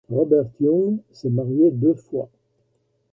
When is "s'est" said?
1.11-1.29